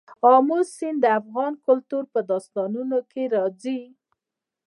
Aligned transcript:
آمو 0.33 0.59
سیند 0.75 0.97
د 1.03 1.05
افغان 1.19 1.53
کلتور 1.65 2.03
په 2.13 2.19
داستانونو 2.29 2.97
کې 3.11 3.23
راځي. 3.35 3.79